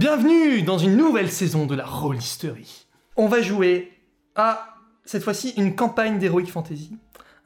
[0.00, 2.86] Bienvenue dans une nouvelle saison de la Rollisterie.
[3.18, 3.92] On va jouer
[4.34, 6.96] à, cette fois-ci, une campagne d'Heroic Fantasy.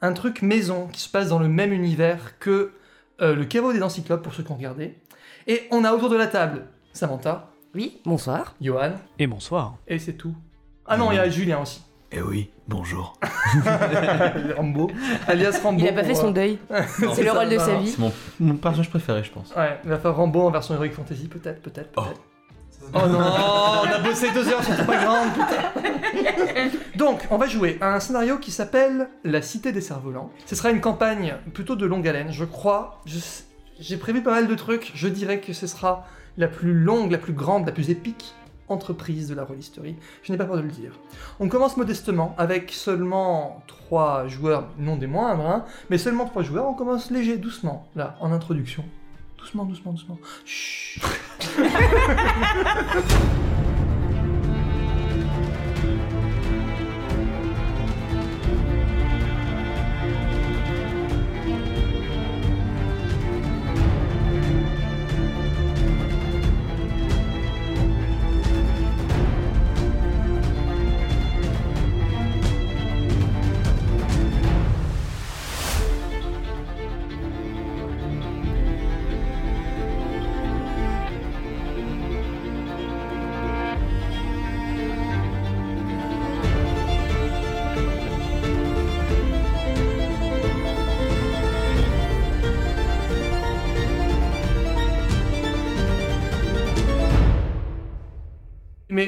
[0.01, 2.71] Un truc maison qui se passe dans le même univers que
[3.19, 4.95] euh, le caveau des encyclopes, pour ceux qui ont regardé.
[5.47, 8.55] Et on a autour de la table Samantha, Oui, bonsoir.
[8.61, 9.75] Johan, Et bonsoir.
[9.85, 10.33] et c'est tout.
[10.85, 11.81] Ah non, il y a Julien aussi.
[12.13, 13.19] Eh oui, bonjour.
[14.55, 14.89] Rambo,
[15.27, 15.81] alias Rambo.
[15.81, 16.59] Il a pas fait pour, son euh, deuil.
[17.15, 17.89] C'est le rôle de sa vie.
[17.89, 19.53] C'est mon, mon personnage préféré, je pense.
[19.57, 22.03] Ouais, il va faire Rambo en version Heroic Fantasy, peut-être, peut-être, Oh.
[22.03, 22.21] peut-être.
[22.23, 22.34] Oh
[22.93, 23.19] non,
[23.83, 26.77] on a bossé deux heures sur pas grande, putain.
[26.95, 30.31] Donc, on va jouer à un scénario qui s'appelle La Cité des Cerfs-Volants.
[30.45, 33.01] Ce sera une campagne plutôt de longue haleine, je crois.
[33.79, 34.91] J'ai prévu pas mal de trucs.
[34.95, 36.05] Je dirais que ce sera
[36.37, 38.33] la plus longue, la plus grande, la plus épique
[38.67, 39.95] entreprise de la rollisterie.
[40.23, 40.99] Je n'ai pas peur de le dire.
[41.39, 46.65] On commence modestement avec seulement trois joueurs, non des moindres, hein, mais seulement trois joueurs.
[46.65, 48.83] On commence léger, doucement, là, en introduction.
[49.45, 50.17] Doucement, doucement, doucement.
[50.43, 51.03] Chut.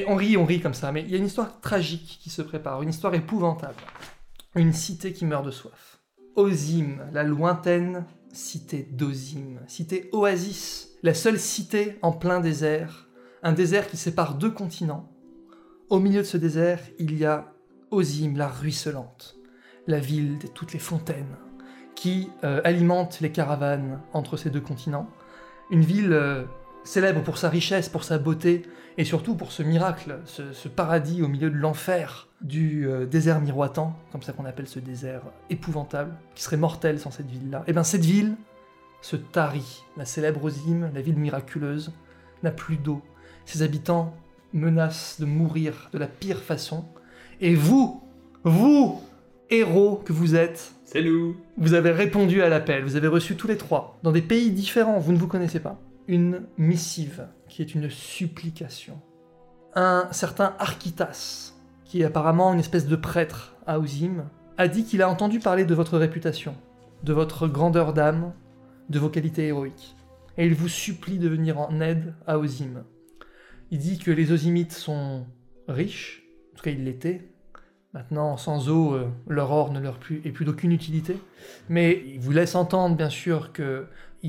[0.06, 0.92] On rit, on rit comme ça.
[0.92, 3.74] Mais il y a une histoire tragique qui se prépare, une histoire épouvantable.
[4.54, 5.98] Une cité qui meurt de soif.
[6.36, 13.08] Ozim, la lointaine cité d'Ozim, cité oasis, la seule cité en plein désert,
[13.42, 15.10] un désert qui sépare deux continents.
[15.90, 17.52] Au milieu de ce désert, il y a
[17.90, 19.36] Ozim, la ruisselante,
[19.86, 21.36] la ville de toutes les fontaines,
[21.94, 25.08] qui euh, alimente les caravanes entre ces deux continents.
[25.70, 26.44] Une ville euh,
[26.84, 28.62] célèbre pour sa richesse, pour sa beauté,
[28.96, 33.40] et surtout pour ce miracle, ce, ce paradis au milieu de l'enfer du euh, désert
[33.40, 37.64] miroitant, comme ça qu'on appelle ce désert épouvantable, qui serait mortel sans cette ville-là.
[37.66, 38.36] Et bien cette ville
[39.00, 39.84] se tarit.
[39.96, 41.92] La célèbre Ozim, la ville miraculeuse,
[42.42, 43.02] n'a plus d'eau.
[43.44, 44.14] Ses habitants
[44.52, 46.84] menacent de mourir de la pire façon.
[47.40, 48.02] Et vous,
[48.44, 49.00] vous,
[49.50, 53.46] héros que vous êtes, C'est nous vous avez répondu à l'appel, vous avez reçu tous
[53.46, 55.78] les trois, dans des pays différents, vous ne vous connaissez pas,
[56.08, 59.00] une missive qui est une supplication.
[59.74, 61.52] Un certain Architas,
[61.84, 64.24] qui est apparemment une espèce de prêtre à Ozim,
[64.56, 66.56] a dit qu'il a entendu parler de votre réputation,
[67.04, 68.32] de votre grandeur d'âme,
[68.88, 69.94] de vos qualités héroïques,
[70.38, 72.84] et il vous supplie de venir en aide à Ozim.
[73.70, 75.26] Il dit que les Ozimites sont
[75.68, 77.28] riches, en tout cas ils l'étaient,
[77.94, 81.16] Maintenant, sans eau, euh, leur or ne leur est plus d'aucune utilité.
[81.70, 83.86] Mais il vous laisse entendre, bien sûr, que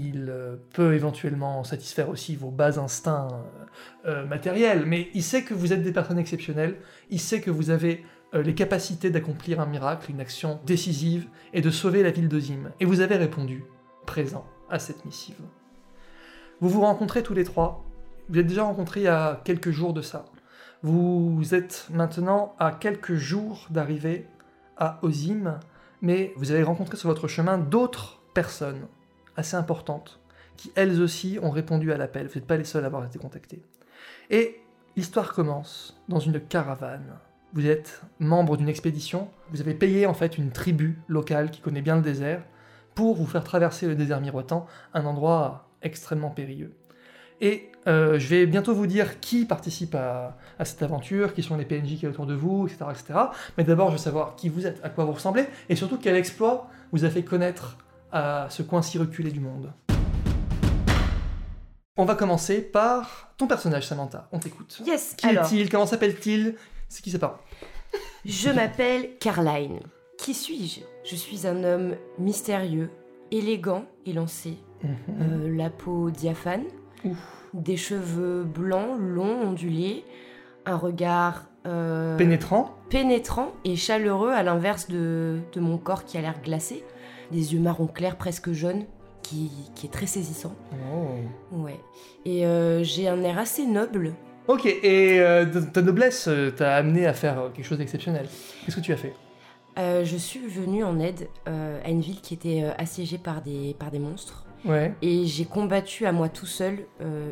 [0.08, 4.86] il euh, peut éventuellement satisfaire aussi vos bas instincts euh, euh, matériels.
[4.86, 6.78] Mais il sait que vous êtes des personnes exceptionnelles.
[7.10, 11.72] Il sait que vous avez les capacités d'accomplir un miracle, une action décisive, et de
[11.72, 12.72] sauver la ville de Zim.
[12.80, 13.64] Et vous avez répondu,
[14.06, 15.40] présent, à cette missive.
[16.62, 17.84] Vous vous rencontrez tous les trois.
[18.30, 20.26] Vous êtes déjà rencontrés il y a quelques jours de ça.
[20.84, 24.28] Vous êtes maintenant à quelques jours d'arriver
[24.78, 25.60] à Ozim,
[26.04, 28.86] mais vous avez rencontré sur votre chemin d'autres personnes
[29.40, 30.20] assez importantes
[30.58, 32.28] qui elles aussi ont répondu à l'appel.
[32.28, 33.62] Vous n'êtes pas les seuls à avoir été contactés.
[34.30, 34.62] Et
[34.96, 37.16] l'histoire commence dans une caravane.
[37.54, 41.82] Vous êtes membre d'une expédition, vous avez payé en fait une tribu locale qui connaît
[41.82, 42.44] bien le désert
[42.94, 46.76] pour vous faire traverser le désert miroitant, un endroit extrêmement périlleux.
[47.42, 51.56] Et euh, je vais bientôt vous dire qui participe à, à cette aventure, qui sont
[51.56, 52.86] les PNJ qui est autour de vous, etc.
[52.92, 53.20] etc.
[53.58, 56.16] Mais d'abord, je veux savoir qui vous êtes, à quoi vous ressemblez, et surtout quel
[56.16, 57.78] exploit vous a fait connaître
[58.12, 59.72] à ce coin si reculé du monde.
[61.98, 64.30] On va commencer par ton personnage, Samantha.
[64.32, 64.82] On t'écoute.
[64.86, 66.56] Yes, Qui alors, est-il Comment s'appelle-t-il?
[66.88, 67.38] C'est qui ses parents
[68.26, 69.80] je m'appelle Carline.
[70.20, 70.82] Qui suis-je?
[71.10, 72.92] Je suis un homme mystérieux,
[73.32, 74.58] élégant et lancé.
[74.86, 76.66] Euh, la peau diaphane,
[77.04, 77.18] Ouf.
[77.54, 80.06] des cheveux blancs, longs, ondulés,
[80.66, 86.22] un regard euh, Pénétrant pénétrant et chaleureux à l'inverse de, de mon corps qui a
[86.22, 86.84] l'air glacé,
[87.32, 88.86] des yeux marron clair presque jaunes
[89.22, 90.54] qui, qui est très saisissant.
[90.94, 91.58] Oh.
[91.64, 91.80] Ouais.
[92.26, 94.14] Et euh, j'ai un air assez noble.
[94.48, 98.28] Ok, et euh, ta noblesse euh, t'a amené à faire quelque chose d'exceptionnel.
[98.66, 99.14] Qu'est-ce que tu as fait?
[99.78, 103.92] Euh, je suis venue en aide à une ville qui était assiégée par des, par
[103.92, 104.46] des monstres.
[104.66, 104.94] Ouais.
[105.02, 106.80] Et j'ai combattu à moi tout seul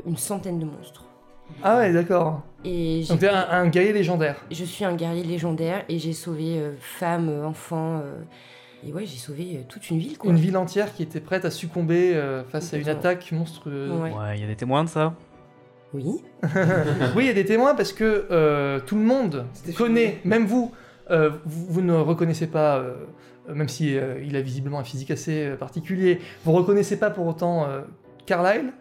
[0.05, 1.05] une centaine de monstres.
[1.63, 2.43] Ah ouais, d'accord.
[2.63, 4.45] Et Donc t'es un, un guerrier légendaire.
[4.51, 8.01] je suis un guerrier légendaire et j'ai sauvé femmes, enfants.
[8.85, 10.29] Et ouais, j'ai sauvé euh, toute une ville, quoi.
[10.31, 13.91] Une ville entière qui était prête à succomber euh, face à une attaque monstrueuse.
[13.91, 14.11] Ouais.
[14.11, 15.13] Ouais, il y a des témoins de ça.
[15.93, 16.21] Oui.
[17.15, 19.45] Oui, il y a des témoins parce que euh, tout le monde
[19.75, 20.71] connaît, même vous,
[21.09, 22.93] euh, vous, vous ne reconnaissez pas, euh,
[23.53, 27.25] même si euh, il a visiblement un physique assez euh, particulier, vous reconnaissez pas pour
[27.25, 27.81] autant euh,
[28.25, 28.73] Carlyle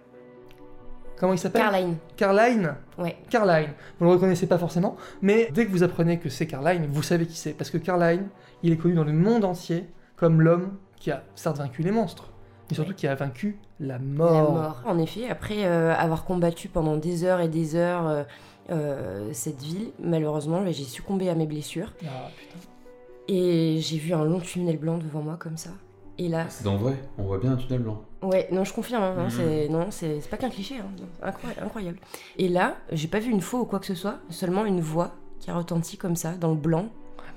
[1.19, 1.63] Comment il s'appelle?
[1.63, 1.97] Carline.
[2.17, 2.75] Carline?
[2.99, 3.17] Ouais.
[3.31, 3.71] Carline.
[3.99, 7.03] Vous ne le reconnaissez pas forcément, mais dès que vous apprenez que c'est Carline, vous
[7.03, 7.53] savez qui c'est.
[7.53, 8.27] Parce que Carline,
[8.63, 9.87] il est connu dans le monde entier
[10.17, 12.31] comme l'homme qui a certes vaincu les monstres,
[12.71, 14.53] mais surtout qui a vaincu la La mort.
[14.53, 14.83] mort.
[14.87, 18.23] En effet, après euh, avoir combattu pendant des heures et des heures euh,
[18.71, 21.93] euh, cette ville, malheureusement, bah, j'ai succombé à mes blessures.
[22.05, 22.59] Ah, putain.
[23.29, 25.71] Et j'ai vu un long tunnel blanc devant moi, comme ça.
[26.19, 28.03] Et là, C'est dans le vrai, on voit bien un tunnel blanc.
[28.23, 29.31] ouais, non, je confirme, hein, non, Mhm.
[29.31, 30.87] c'est non, c'est pas qu'un cliché, hein,
[31.23, 31.99] incroyable, incroyable.
[32.39, 35.11] Et là, j'ai pas vu une faux ou quoi que ce soit, seulement une voix
[35.41, 36.87] qui a retenti comme ça, dans le blanc.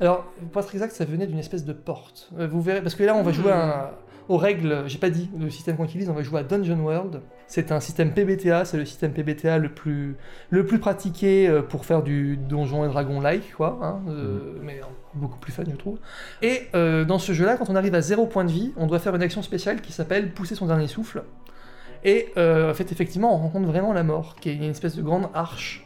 [0.02, 2.30] Alors, pour être exact, ça venait d'une espèce de porte.
[2.40, 3.92] Euh, vous verrez, parce que là, on va jouer à-
[4.30, 7.22] aux règles, j'ai pas dit le système qu'on utilise, on va jouer à Dungeon World.
[7.48, 10.16] C'est un système PBTA, c'est le système PBTA le plus,
[10.52, 14.86] le plus pratiqué euh, pour faire du donjon et dragon-like, quoi, hein, euh, mais euh,
[15.16, 15.98] beaucoup plus fun, je trouve.
[16.44, 19.00] Et euh, dans ce jeu-là, quand on arrive à zéro point de vie, on doit
[19.00, 21.24] faire une action spéciale qui s'appelle pousser son dernier souffle.
[22.06, 25.02] Et euh, en fait, effectivement, on rencontre vraiment la mort, qui est une espèce de
[25.02, 25.86] grande arche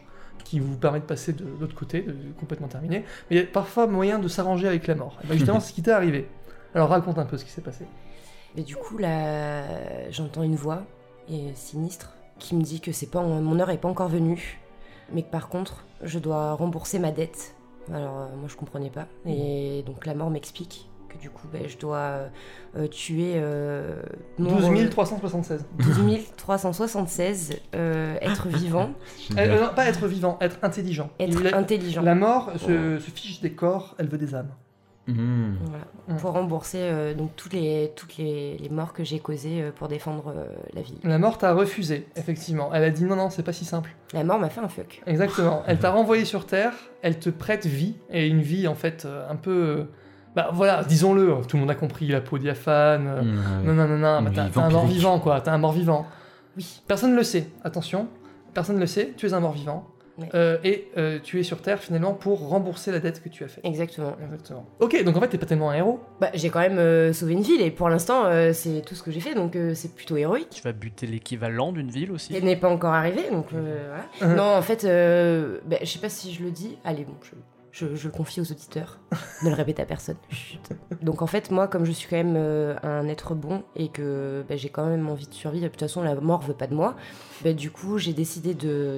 [0.54, 3.00] qui vous permet de passer de l'autre côté, de, de complètement terminer.
[3.00, 5.18] Mais il y a parfois moyen de s'arranger avec la mort.
[5.24, 6.28] Et ben justement, c'est ce qui t'est arrivé.
[6.76, 7.86] Alors raconte un peu ce qui s'est passé.
[8.56, 9.64] Et du coup, là,
[10.12, 10.84] j'entends une voix
[11.28, 14.60] et sinistre qui me dit que c'est pas mon heure est pas encore venue,
[15.12, 17.56] mais que par contre, je dois rembourser ma dette.
[17.92, 19.08] Alors euh, moi, je comprenais pas.
[19.26, 22.30] Et donc la mort m'explique que du coup, ben, je dois
[22.77, 24.01] euh, tuer euh,
[24.39, 25.65] 12 nombre- 376.
[25.80, 28.92] 12 376 euh, êtres vivants,
[29.31, 31.10] Euh, euh, non, pas être vivant, être intelligent.
[31.19, 32.01] être Il intelligents.
[32.01, 34.51] La mort se, se fiche des corps, elle veut des âmes.
[35.06, 35.57] Mhm.
[35.65, 35.83] Voilà.
[36.07, 36.15] Mm.
[36.21, 39.89] Pour rembourser euh, donc toutes les toutes les, les morts que j'ai causées euh, pour
[39.89, 40.95] défendre euh, la ville.
[41.04, 42.69] La mort t'a refusé, effectivement.
[42.74, 43.94] Elle a dit non, non, c'est pas si simple.
[44.13, 45.01] La mort m'a fait un fuck.
[45.06, 45.62] Exactement.
[45.68, 46.71] Elle t'a renvoyé sur Terre,
[47.01, 49.88] elle te prête vie, et une vie en fait euh, un peu.
[50.35, 53.07] Bah voilà, disons-le, tout le monde a compris, la peau diaphane.
[53.07, 55.57] euh, Mhm, Non, non, non, non, Une bah, t'as un mort vivant quoi, t'as un
[55.59, 56.06] mort vivant.
[56.57, 56.81] Oui.
[56.88, 58.07] Personne ne le sait, attention,
[58.53, 59.88] personne ne le sait, tu es un mort vivant.
[60.35, 63.47] Euh, et euh, tu es sur Terre finalement pour rembourser la dette que tu as
[63.47, 63.65] faite.
[63.65, 64.15] Exactement.
[64.24, 64.63] Exactement.
[64.80, 66.01] Ok, donc en fait t'es pas tellement un héros.
[66.21, 69.01] Bah, j'ai quand même euh, sauvé une ville et pour l'instant euh, c'est tout ce
[69.01, 70.50] que j'ai fait donc euh, c'est plutôt héroïque.
[70.51, 72.35] Tu vas buter l'équivalent d'une ville aussi.
[72.35, 73.88] Elle n'est pas encore arrivée donc euh,
[74.19, 74.33] voilà.
[74.33, 74.38] Mhm.
[74.38, 76.77] Non en fait, euh, bah, je sais pas si je le dis.
[76.85, 77.31] Allez bon, je,
[77.74, 79.00] je, je le confie aux auditeurs.
[79.44, 80.16] ne le répète à personne.
[80.30, 80.62] Chut.
[81.02, 84.46] Donc en fait moi comme je suis quand même euh, un être bon et que
[84.48, 86.75] bah, j'ai quand même envie de survivre, de toute façon la mort veut pas de
[86.75, 86.96] moi.
[87.44, 88.54] Bah, du coup j'ai décidé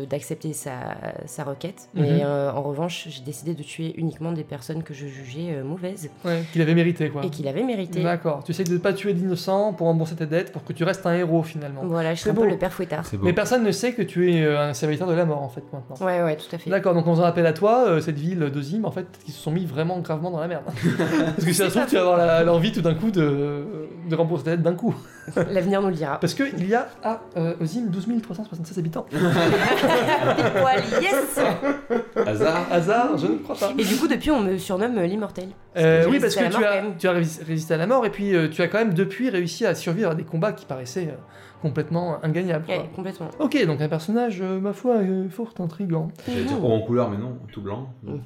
[0.05, 1.89] d'accepter sa, sa requête.
[1.95, 2.19] Mais Mhm.
[2.23, 6.09] euh, en revanche j'ai décidé de tuer uniquement des personnes que je jugeais euh, mauvaises
[6.25, 7.23] Ouais, qu'il avait mérité quoi.
[7.25, 8.03] et qu'il avait mérité.
[8.03, 10.83] D'accord, tu essayes de ne pas tuer d'innocents pour rembourser tes dettes pour que tu
[10.83, 11.81] restes un héros finalement.
[11.85, 12.41] Voilà, je suis C'est un beau.
[12.43, 13.05] peu le père fouettard.
[13.05, 13.23] C'est beau.
[13.25, 15.63] Mais personne ne sait que tu es euh, un serviteur de la mort en fait
[15.71, 16.05] maintenant.
[16.05, 16.69] Ouais, ouais, tout à fait.
[16.69, 19.31] D'accord, donc on s'en rappelle à toi, euh, cette ville de Zim, en fait, qui
[19.31, 20.63] se sont mis vraiment gravement dans la merde.
[20.97, 23.63] Parce que si ça se trouve, tu vas avoir l'envie tout d'un coup de,
[24.09, 24.95] de rembourser ta dette d'un coup.
[25.49, 26.19] L'avenir nous le dira.
[26.19, 29.05] Parce qu'il y a à euh, Zim 12 376 habitants.
[29.11, 31.39] Poil, yes
[32.25, 33.71] Hasard Hasard, je ne crois pas.
[33.77, 35.49] Et du coup, depuis, on me surnomme euh, l'immortel.
[35.77, 37.07] Euh, oui, parce que la tu as, tu
[37.45, 40.11] résisté à la mort et puis euh, tu as quand même depuis réussi à survivre
[40.11, 41.17] à des combats qui paraissaient euh,
[41.69, 42.19] complètement
[42.65, 42.77] quoi.
[42.77, 43.29] Ouais, complètement.
[43.39, 46.09] Ok, donc un personnage, euh, ma foi, euh, fort intriguant.
[46.27, 47.89] J'allais dire haut en couleur, mais non, tout blanc.
[48.03, 48.19] Non.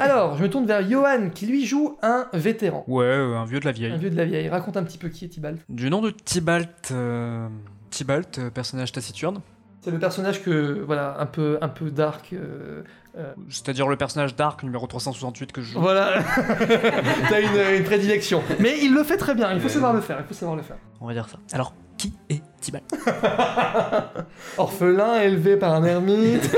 [0.00, 2.84] Alors, je me tourne vers Johan, qui lui joue un vétéran.
[2.88, 3.98] Ouais, euh, un vieux de la Un vieille.
[3.98, 4.48] vieux de la vieille.
[4.48, 5.60] Raconte un petit peu qui est Tibalt.
[5.68, 6.90] Du nom de Tybalt.
[6.92, 7.48] euh,
[7.90, 9.40] Tybalt, euh, personnage taciturne.
[9.82, 12.32] C'est le personnage que, voilà, un peu, un peu dark.
[12.32, 12.82] euh,
[13.18, 15.80] euh, C'est-à-dire le personnage Dark numéro 368 que je joue.
[15.80, 16.22] voilà,
[17.28, 18.42] t'as une, une prédilection.
[18.60, 20.62] Mais il le fait très bien, il faut savoir le faire, il faut savoir le
[20.62, 20.76] faire.
[21.00, 21.36] On va dire ça.
[21.52, 22.40] Alors, qui est
[24.58, 26.50] Orphelin, élevé par un ermite.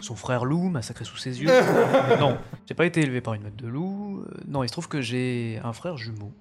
[0.00, 1.48] Son frère loup massacré sous ses yeux.
[2.18, 4.20] non, j'ai pas été élevé par une meute de loup.
[4.26, 6.32] Euh, Non, il se trouve que j'ai un frère jumeau.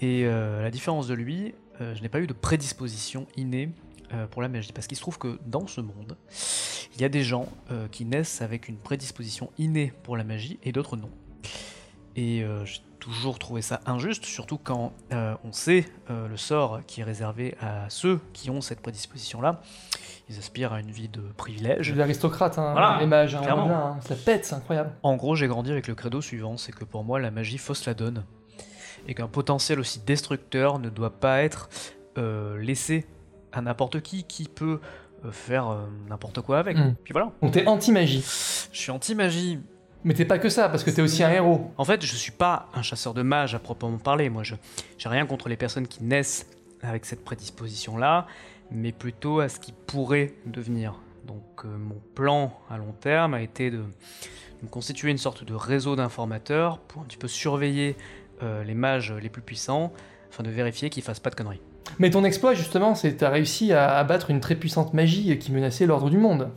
[0.00, 3.70] Et euh, à la différence de lui, euh, je n'ai pas eu de prédisposition innée
[4.14, 4.72] euh, pour la magie.
[4.72, 6.16] Parce qu'il se trouve que dans ce monde,
[6.94, 10.58] il y a des gens euh, qui naissent avec une prédisposition innée pour la magie
[10.62, 11.10] et d'autres non.
[12.14, 12.64] Et euh,
[13.02, 17.56] toujours trouvé ça injuste, surtout quand euh, on sait euh, le sort qui est réservé
[17.60, 19.60] à ceux qui ont cette prédisposition-là.
[20.28, 21.92] Ils aspirent à une vie de privilège.
[21.94, 23.68] L'aristocrate, hein, Voilà, les mages, hein, clairement.
[23.68, 24.92] hein, ça pète, c'est incroyable.
[25.02, 27.84] En gros, j'ai grandi avec le credo suivant, c'est que pour moi, la magie fausse
[27.86, 28.24] la donne.
[29.08, 31.70] Et qu'un potentiel aussi destructeur ne doit pas être
[32.18, 33.04] euh, laissé
[33.50, 34.78] à n'importe qui qui peut
[35.32, 35.76] faire
[36.08, 36.76] n'importe quoi avec.
[36.76, 36.94] Mm.
[37.02, 37.32] Puis voilà.
[37.42, 38.24] Donc t'es anti-magie.
[38.72, 39.60] Je suis anti-magie.
[40.04, 41.70] Mais t'es pas que ça, parce que t'es aussi un héros.
[41.78, 44.30] En fait, je suis pas un chasseur de mages à proprement parler.
[44.30, 44.54] Moi, je
[44.98, 46.46] j'ai rien contre les personnes qui naissent
[46.82, 48.26] avec cette prédisposition-là,
[48.72, 50.98] mais plutôt à ce qui pourrait devenir.
[51.26, 53.84] Donc, euh, mon plan à long terme a été de,
[54.70, 57.96] constituer une sorte de réseau d'informateurs pour un petit peu surveiller
[58.42, 59.92] euh, les mages les plus puissants,
[60.30, 61.60] afin de vérifier qu'ils fassent pas de conneries.
[61.98, 65.52] Mais ton exploit, justement, c'est que t'as réussi à abattre une très puissante magie qui
[65.52, 66.50] menaçait l'ordre du monde.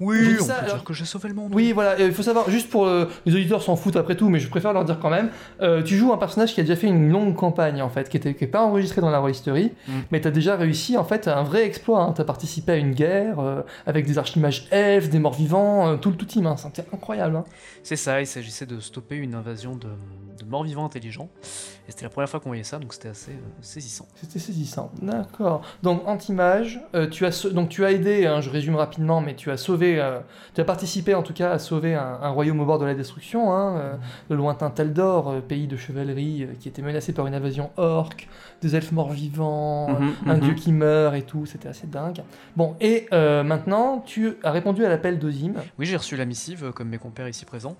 [0.00, 1.52] Oui, on ça, peut alors- dire que j'ai sauvé le monde.
[1.54, 4.38] Oui, voilà, il faut savoir, juste pour euh, les auditeurs s'en foutent après tout, mais
[4.38, 5.30] je préfère leur dire quand même,
[5.62, 8.18] euh, tu joues un personnage qui a déjà fait une longue campagne en fait, qui
[8.20, 9.92] n'était pas enregistré dans la Roll-History, Mm.
[10.10, 12.12] mais tu as déjà réussi en fait un vrai exploit.
[12.14, 16.10] Tu as participé à une guerre euh, avec des archimages elfes, des morts-vivants, euh, tout
[16.10, 17.36] le tout team, hein, c'était incroyable.
[17.36, 17.44] hein.
[17.82, 19.88] C'est ça, il s'agissait de stopper une invasion de,
[20.36, 21.28] de morts vivants intelligents.
[21.88, 24.06] Et c'était la première fois qu'on voyait ça, donc c'était assez euh, saisissant.
[24.16, 24.90] C'était saisissant.
[25.02, 25.62] D'accord.
[25.82, 29.50] Donc anti-mage, euh, tu as donc tu as aidé, hein, je résume rapidement, mais tu
[29.50, 30.18] as sauvé, euh,
[30.54, 32.94] tu as participé en tout cas à sauver un, un royaume au bord de la
[32.94, 33.94] destruction, hein, euh,
[34.30, 38.28] le lointain Teldor, euh, pays de chevalerie euh, qui était menacé par une invasion orque,
[38.62, 40.40] des elfes morts-vivants, Mhm, un mhm.
[40.40, 42.22] dieu qui meurt et tout, c'était assez dingue.
[42.56, 45.54] Bon, et euh, maintenant tu as répondu à l'appel d'Ozim.
[45.78, 47.76] Oui, j'ai reçu la missive, comme mes compères ici présents,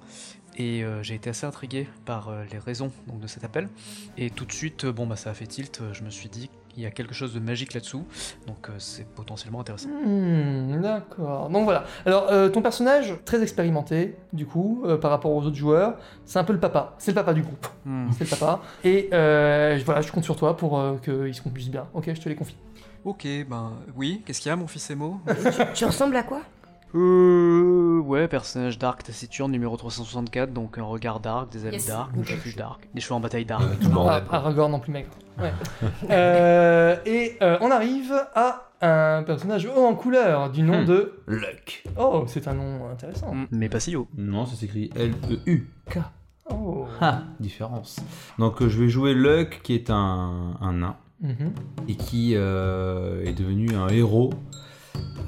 [0.56, 3.68] et euh, j'ai été assez intrigué par euh, les raisons donc, de cet appel.
[4.16, 6.28] Et tout de suite, euh, bon, bah, ça a fait tilt, euh, je me suis
[6.28, 8.04] dit qu'il y a quelque chose de magique là-dessous,
[8.46, 9.88] donc euh, c'est potentiellement intéressant.
[9.88, 11.48] Hmm, D'accord.
[11.48, 11.84] Donc voilà.
[12.04, 15.96] Alors euh, ton personnage très expérimenté du coup euh, par rapport aux autres joueurs,
[16.26, 16.94] c'est un peu le papa.
[16.98, 17.66] C'est le papa du groupe.
[17.86, 18.08] Hmm.
[18.12, 18.60] C'est le papa.
[18.84, 21.86] Et euh, voilà, je compte sur toi pour euh, qu'ils se conduisent bien.
[21.94, 22.56] Ok, je te les confie.
[23.06, 25.20] Ok, ben oui, qu'est-ce qu'il y a, mon fils Emo?
[25.74, 26.40] Tu ressembles à quoi?
[26.94, 27.55] Euh.
[28.00, 31.86] Ouais, personnage dark, taciturne, numéro 364, donc un regard dark, des ailes Yes.
[31.86, 33.62] dark, une capuche dark, des cheveux en bataille dark.
[33.62, 34.22] Euh, Ah.
[34.30, 35.10] Aragorn non plus maigre.
[35.38, 35.52] Ouais.
[36.10, 40.86] Euh, et euh, on arrive à un personnage haut en couleur du nom Hmm.
[40.86, 41.12] de.
[41.26, 41.84] Luck.
[41.98, 43.34] Oh, c'est un nom intéressant.
[43.34, 44.08] Hmm, Mais pas si haut.
[44.16, 45.98] Non, ça s'écrit L-E-U-K.
[46.50, 46.86] Oh.
[47.00, 47.98] Ah, différence.
[48.38, 51.52] Donc euh, je vais jouer Luck, qui est un, un nain, Mhm.
[51.88, 54.30] et qui euh, est devenu un héros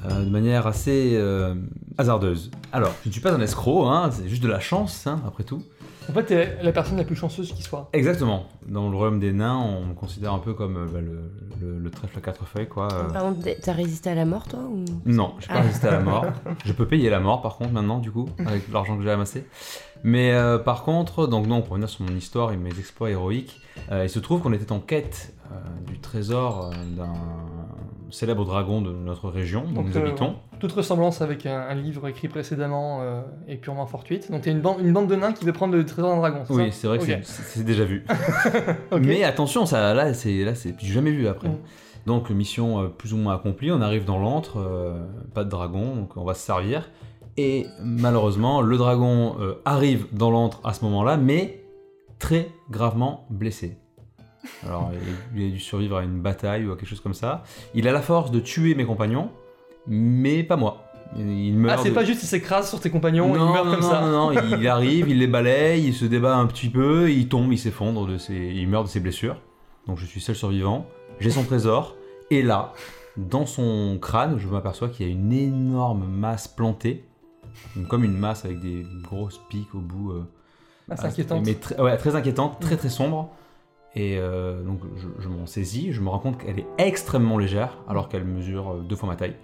[0.09, 1.55] euh, de manière assez euh,
[1.97, 2.51] hasardeuse.
[2.71, 5.43] Alors, je ne suis pas un escroc, hein, c'est juste de la chance, hein, après
[5.43, 5.61] tout.
[6.09, 7.87] En fait, t'es la personne la plus chanceuse qui soit.
[7.93, 8.45] Exactement.
[8.67, 11.21] Dans le royaume des nains, on me considère un peu comme euh, bah, le,
[11.61, 12.87] le- le trèfle à quatre feuilles, quoi.
[12.91, 13.03] euh.
[13.13, 14.85] Par contre, t'as résisté à la mort, toi ou...
[15.05, 15.61] Non, j'ai pas Ah.
[15.61, 16.25] résisté à la mort.
[16.65, 19.45] Je peux payer la mort par contre maintenant du coup avec l'argent que j'ai amassé.
[20.03, 23.59] Mais euh, par contre, donc non, pour revenir sur mon histoire et mes exploits héroïques,
[23.91, 27.13] euh, il se trouve qu'on était en quête euh, du trésor euh, d'un
[28.11, 30.35] célèbre dragon de notre région où Donc, nous euh, habitons.
[30.59, 34.31] Toute ressemblance avec un, un livre écrit précédemment euh, est purement fortuite.
[34.31, 36.43] Donc t'es une, bande- une bande de nains qui veut prendre le trésor d'un dragon.
[36.49, 38.05] Oui, c'est vrai que c'est- déjà vu.
[39.01, 41.49] Mais attention, ça là c'est là c'est j'ai jamais vu après.
[41.49, 41.57] Mm.
[42.05, 44.99] Donc mission euh, plus ou moins accomplie, on arrive dans l'antre, euh,
[45.33, 46.89] pas de dragon, donc on va se servir.
[47.37, 51.63] Et malheureusement, le dragon euh, arrive dans l'antre à ce moment-là, mais
[52.17, 53.77] très gravement blessé.
[54.65, 54.91] Alors
[55.35, 57.43] il, a dû survivre à une bataille ou à quelque chose comme ça.
[57.73, 59.29] Il a la force de tuer mes compagnons,
[59.87, 60.85] mais pas moi.
[61.17, 61.79] Il meurt.
[61.79, 63.81] Ah, c'est de- pas juste il s'écrase sur tes compagnons et il meurt non, comme
[63.81, 64.01] non, ça.
[64.01, 67.51] Non, non, il arrive, il les balaye, il se débat un petit peu, il tombe,
[67.51, 68.35] il s'effondre, de ses...
[68.35, 69.37] il meurt de ses blessures.
[69.87, 70.85] Donc je suis seul survivant,
[71.19, 71.95] j'ai son trésor,
[72.29, 72.73] et là,
[73.17, 77.05] dans son crâne, je m'aperçois qu'il y a une énorme masse plantée,
[77.87, 80.11] comme une masse avec des grosses piques au bout.
[80.11, 80.23] euh,
[80.91, 81.41] Ah, c'est inquiétant.
[81.43, 83.31] mais ouais, très inquiétante, très très sombre.
[83.95, 87.77] Et euh, donc je, je m'en saisis, je me rends compte qu'elle est extrêmement légère,
[87.87, 89.35] alors qu'elle mesure euh, deux fois ma taille.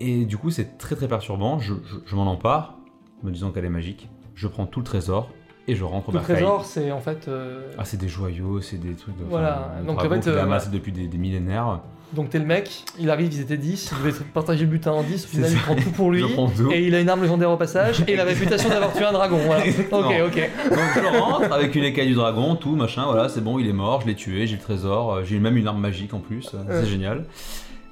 [0.00, 2.76] Et du coup c'est très très perturbant, je, je- je m'en empare,
[3.24, 4.08] me disant qu'elle est magique.
[4.34, 5.30] Je prends tout le trésor
[5.66, 6.36] et je rentre Le vers Faye.
[6.36, 7.26] trésor, c'est en fait.
[7.26, 9.24] euh, Ah c'est des joyaux, c'est des trucs de...
[9.24, 11.80] Voilà, le donc, en fait, euh, amassé depuis des, des millénaires.
[12.14, 15.02] Donc t'es le mec, il arrive, ils étaient 10, il devait partager le butin en
[15.02, 16.22] 10, au final il prend tout pour lui.
[16.22, 16.72] Tout.
[16.72, 19.38] Et il a une arme légendaire au passage et la réputation d'avoir tué un dragon.
[19.44, 19.64] Voilà.
[19.64, 20.50] Ok, ok.
[20.70, 23.74] Donc je rentre avec une écaille du dragon, tout, machin, voilà, c'est bon, il est
[23.74, 26.50] mort, je l'ai tué, j'ai le trésor, euh, j'ai même une arme magique en plus,
[26.54, 27.24] euh, c'est génial.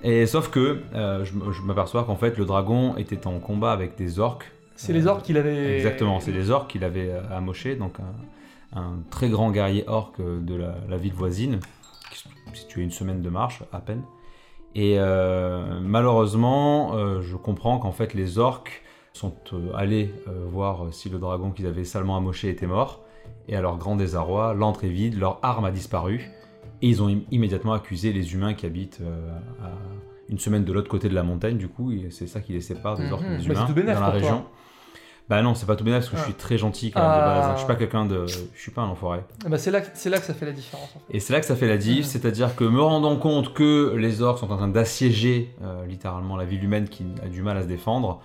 [0.03, 4.19] Et sauf que euh, je, m'aperçois qu'en fait le dragon était en combat avec des
[4.19, 4.53] orques.
[4.77, 5.77] C'est les orques qu'il avait.
[5.77, 10.13] Exactement, c'est des orques qu'il avait euh, amochés, donc un, un très grand guerrier orc
[10.21, 11.59] euh, de la, la ville voisine,
[12.53, 14.03] qui se situait une semaine de marche à peine.
[14.75, 20.13] Et euh, malheureusement, euh, je comprends qu'en fait les orques sont euh, allés
[20.47, 23.03] voir si le dragon qu'ils avaient salement amoché était mort.
[23.49, 26.31] Et à leur grand désarroi, l'antre est vide, leur arme a disparu.
[26.83, 29.01] Et ils ont im- immédiatement accusé les humains qui habitent
[29.63, 29.71] à
[30.29, 32.61] une semaine de l'autre côté de la montagne, du coup, et c'est ça qui les
[32.61, 33.37] sépare des orques et Mhm.
[33.39, 34.51] des Bah, humains dans la toi.
[35.29, 37.25] Bah non, c'est pas tout bénéf parce que je suis très gentil quand même de
[37.25, 37.51] base.
[37.55, 38.27] Je suis pas quelqu'un de.
[38.27, 39.21] Je suis pas un enfoiré.
[39.45, 40.89] Ah Bah, c'est là, que- c'est là que ça fait la différence.
[40.95, 41.17] en fait.
[41.17, 44.23] Et c'est là que ça fait la diff, c'est-à-dire que me rendant compte que les
[44.23, 47.63] orques sont en train d'assiéger euh, littéralement la ville humaine qui a du mal à
[47.63, 48.21] se défendre,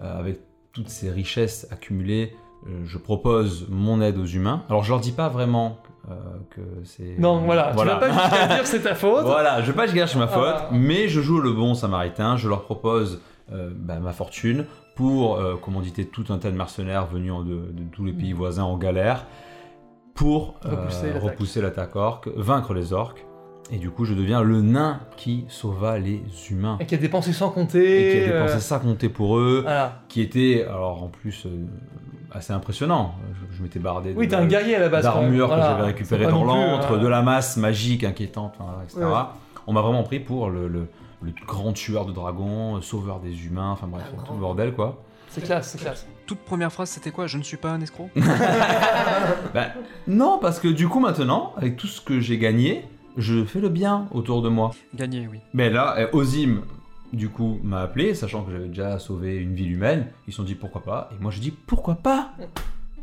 [0.00, 0.38] euh, avec
[0.72, 2.36] toutes ces richesses accumulées,
[2.68, 4.62] euh, je propose mon aide aux humains.
[4.68, 6.14] Alors je leur dis pas vraiment euh,
[6.50, 7.16] que c'est.
[7.18, 9.24] Non, voilà, tu vas pas jusqu'à dire c'est ta faute.
[9.24, 10.68] Voilà, je veux pas que je gâche ma faute, Ah.
[10.70, 13.20] mais je joue le bon samaritain, je leur propose
[13.52, 14.64] euh, bah, ma fortune
[14.96, 18.32] pour euh, commanditer tout un tas de mercenaires venus en- de, de tous les pays
[18.32, 19.26] voisins en galère
[20.14, 20.70] pour euh,
[21.20, 21.94] Repousser l'attaque.
[21.94, 23.24] orque, vaincre les orques.
[23.70, 26.78] Et du coup, je deviens le nain qui sauva les humains.
[26.80, 28.10] Et qui a dépensé sans Et compter.
[28.12, 30.02] qui a euh, dépensé ça compter pour eux, Voilà.
[30.08, 31.66] qui était, alors en plus, euh,
[32.32, 33.16] assez impressionnant.
[33.50, 35.02] Je, je m'étais bardé Oui, t'es un guerrier à la base.
[35.04, 39.00] d'armure que j'avais récupéré C'est pas dans l'antre, de la masse magique inquiétante, etc.
[39.04, 39.12] Ouais.
[39.66, 40.86] On m'a vraiment pris pour le, le-
[41.22, 45.02] le grand tueur de dragons, euh, sauveur des humains, enfin bref, tout le bordel quoi.
[45.28, 46.06] C'est classe, c'est classe.
[46.26, 47.26] Toute première phrase, c'était quoi?
[47.26, 48.08] Je ne suis pas un escroc?
[49.54, 49.68] Bah,
[50.06, 52.84] non, parce que du coup maintenant, avec tout ce que j'ai gagné,
[53.16, 54.70] je fais le bien autour de moi.
[54.94, 55.38] Gagné, oui.
[55.54, 56.62] Mais là, euh, Ozim,
[57.12, 60.08] du coup, m'a appelé, sachant que j'avais déjà sauvé une ville humaine.
[60.26, 62.30] Ils se sont dit pourquoi pas, et moi je dis pourquoi pas?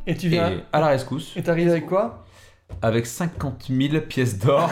[0.05, 0.61] Et tu Et viens.
[0.71, 2.25] à la rescousse, Et t'arrives avec quoi?
[2.81, 4.69] Avec 50 000 pièces d'or.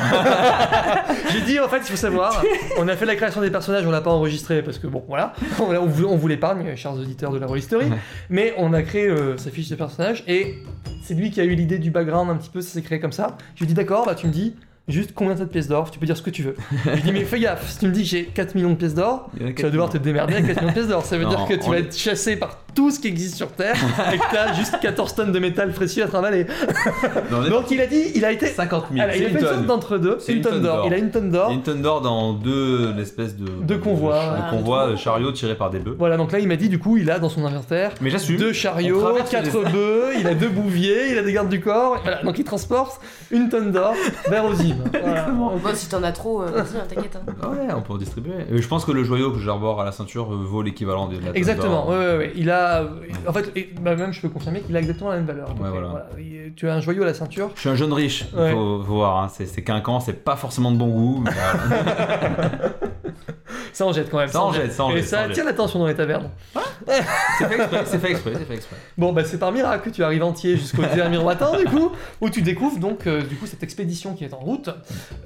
[1.31, 2.43] J'ai dit en fait, il faut savoir,
[2.77, 5.33] on a fait la création des personnages, on l'a pas enregistré parce que bon, voilà,
[5.59, 7.97] on, vous, on vous l'épargne, chers auditeurs de la Roll History, Ouais.
[8.29, 10.57] mais on a créé euh, sa fiche de personnage et
[11.03, 13.11] c'est lui qui a eu l'idée du background un petit peu, ça s'est créé comme
[13.13, 13.37] ça.
[13.55, 14.55] Je lui dis d'accord, bah tu me dis
[14.87, 16.55] juste combien t'as de pièces d'or, tu peux dire ce que tu veux.
[16.85, 18.95] Je dis mais fais gaffe, si tu me dis que j'ai 4 millions de pièces
[18.95, 21.05] d'or, tu vas devoir te démerder avec 4 millions de pièces d'or.
[21.05, 23.35] Ça veut Non, dire que tu vas est- être chassé par tout ce qui existe
[23.35, 23.75] sur Terre
[24.13, 26.21] et que t'as juste 14 tonnes de métal précieux à.
[26.21, 28.47] Non, est Donc il a dit, il a été...
[28.47, 29.01] 50 000.
[29.03, 29.55] Alors, il a une fait une tonne.
[29.55, 30.83] sorte d'entre-deux, C'est une, une tonne d'or.
[30.87, 31.51] Il a une tonne d'or.
[31.51, 34.49] une tonne d'or dans deux espèces de, De convois, de, ouais.
[34.49, 35.95] convois, de chariots tirés par des bœufs.
[35.99, 38.37] Voilà, donc là il m'a dit du coup il a dans son inventaire Mais j'assume.
[38.37, 42.23] deux chariots, quatre bœufs, il a deux bouviers, il a des gardes du corps, voilà,
[42.23, 43.93] donc il transporte une tonne d'or
[44.29, 44.83] vers Ozim.
[45.03, 45.29] Voilà.
[45.31, 47.17] Bon, si t'en as trop, euh, vas-y, hein, t'inquiète.
[47.17, 47.47] hein.
[47.49, 48.33] Ouais, on peut en distribuer.
[48.51, 51.17] Et je pense que le joyau que j'arbore à la ceinture euh, vaut l'équivalent de
[51.23, 52.31] la Exactement, ouais, ouais, ouais.
[52.35, 52.83] Il a.
[53.27, 55.49] En fait, et, bah, même je peux confirmer qu'il a exactement la même valeur.
[55.49, 56.07] Donc, Ouais, euh, voilà.
[56.17, 57.49] Il- Tu as un joyau à la ceinture.
[57.55, 58.51] Je suis un jeune riche, Ouais.
[58.51, 59.23] faut, faut voir.
[59.23, 59.27] hein.
[59.31, 61.23] C'est, c'est quinquant, c'est pas forcément de bon goût.
[61.23, 62.69] mais voilà.
[63.73, 64.27] Ça en jette quand même.
[64.27, 65.05] ça en jette, ça en Et jette.
[65.05, 65.31] ça ça jette.
[65.31, 66.29] attire l'attention dans les tavernes.
[67.37, 68.75] C'est fait exprès, c'est fait exprès, c'est fait exprès.
[68.97, 72.29] Bon, bah c'est par miracle que tu arrives entier jusqu'au dernier matin, du coup, où
[72.29, 74.69] tu découvres donc euh, du coup cette expédition qui est en route.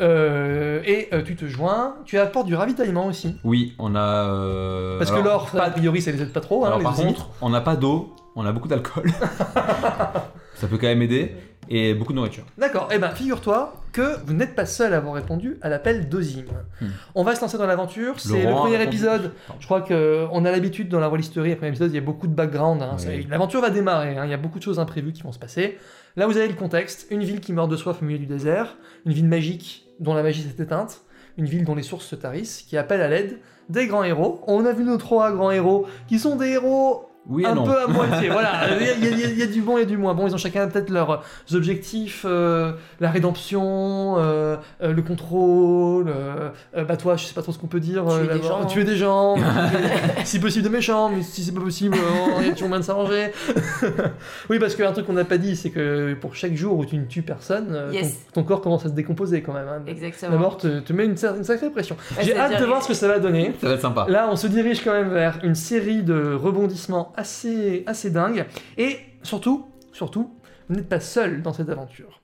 [0.02, 1.96] Euh, et euh, tu te joins.
[2.06, 3.38] Tu apportes du ravitaillement aussi.
[3.44, 4.98] Oui, on a.
[5.00, 6.64] Parce alors, que l'or, ça, a priori, ça les aide pas trop.
[6.64, 9.10] Hein, alors, les par contre, on n'a pas d'eau, on a beaucoup d'alcool.
[10.56, 11.36] ça peut quand même aider.
[11.70, 12.46] Et beaucoup de nourriture.
[12.58, 16.44] D'accord, et ben figure-toi que vous n'êtes pas seul à avoir répondu à l'appel d'Ozim.
[16.82, 16.88] Hmm.
[17.16, 19.32] On va se lancer dans l'aventure, c'est le premier épisode.
[19.60, 22.02] Je crois qu'on a l'habitude dans la Roll History, le premier épisode, il y a
[22.02, 22.82] beaucoup de background.
[22.82, 22.98] hein.
[23.08, 23.26] Oui.
[23.30, 24.26] L'aventure va démarrer, hein.
[24.26, 25.78] il y a beaucoup de choses imprévues qui vont se passer.
[26.18, 28.76] Là, vous avez le contexte une ville qui meurt de soif au milieu du désert,
[29.06, 31.02] une ville magique dont la magie s'est éteinte,
[31.38, 34.42] une ville dont les sources se tarissent, qui appelle à l'aide des grands héros.
[34.48, 37.64] On a vu nos trois grands héros qui sont des héros Oui et un non.
[37.64, 38.30] peu à moitié.
[38.30, 40.14] voilà, il y, a- il y a- il y a du bon et du moins.
[40.14, 46.08] Bon, ils ont chacun peut-être leurs objectifs, euh, la rédemption, euh, euh, le contrôle.
[46.08, 48.04] euh, euh, bah toi, je sais pas trop ce qu'on peut dire.
[48.06, 49.36] Tuer euh, des d'abord, gens, tuer des gens,
[50.24, 52.82] si possible de méchants, mais si c'est pas possible, euh, il y a toujours moyen
[52.82, 53.32] de s'arranger.
[54.50, 56.98] oui, parce qu'un truc qu'on n'a pas dit, c'est que pour chaque jour où tu
[56.98, 58.20] ne tues personne, euh, Yes.
[58.34, 59.68] ton, ton corps commence à se décomposer quand même.
[59.68, 59.82] hein.
[59.86, 60.38] La Exactement.
[60.38, 61.96] mort te, te met une, une sacrée pression.
[62.18, 63.54] Ouais, J'ai hâte de voir ce que ça va donner.
[63.62, 64.06] Ça va être sympa.
[64.10, 68.46] Là, on se dirige quand même vers une série de rebondissements assez, assez dingues.
[68.78, 70.32] Et surtout, surtout,
[70.70, 72.22] vous n'êtes pas seul dans cette aventure.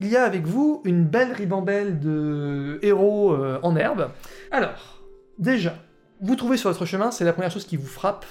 [0.00, 4.10] Il y a avec vous une belle ribambelle de héros euh, en herbe.
[4.50, 5.02] Alors,
[5.38, 5.74] déjà,
[6.20, 8.26] vous trouvez sur votre chemin, c'est la première chose qui vous frappe,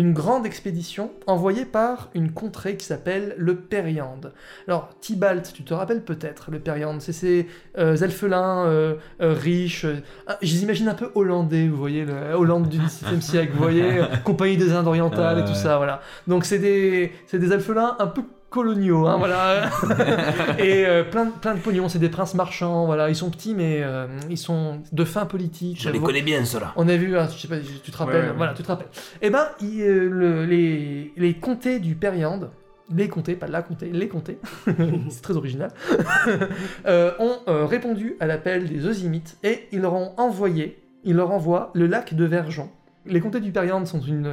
[0.00, 4.32] une grande expédition envoyée par une contrée qui s'appelle le Périande.
[4.66, 9.84] Alors, Tybalt, tu te rappelles peut-être le Périande, c'est ces euh, elfelins euh, euh, riches,
[10.26, 13.62] ah, je les imagine un peu hollandais, vous voyez, le Hollande du XVIIe siècle, vous
[13.62, 16.00] voyez, compagnie des Indes orientales et tout ça, voilà.
[16.26, 19.70] Donc c'est des, c'est des elfelins un peu coloniaux, hein, voilà.
[20.58, 23.08] et euh, plein, de, plein de pognon, c'est des princes marchands, voilà.
[23.08, 25.86] Ils sont petits, mais euh, ils sont de fin politique.
[25.94, 26.72] Vos- bien, ceux-là.
[26.76, 28.36] on a vu, hein, je sais pas, tu te rappelles, Ouais, ouais, ouais.
[28.36, 28.88] voilà, tu te rappelles.
[29.22, 32.50] Eh ben, il, euh, le- les, les comtés du Périande,
[32.94, 34.38] les comtés, pas la comté, les comtés,
[35.10, 35.70] c'est très original,
[36.86, 41.30] euh, ont euh, répondu à l'appel des Ozimites et ils leur ont envoyé, ils leur
[41.30, 42.68] envoient le lac de Verjon.
[43.06, 44.30] Les comtés du Périande sont une,